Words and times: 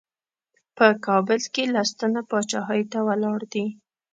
په 0.77 0.87
کابل 1.05 1.41
کې 1.53 1.63
لس 1.75 1.89
تنه 1.99 2.21
پاچاهۍ 2.29 2.81
ته 2.91 2.99
ولاړ 3.07 3.39
دي. 3.53 3.65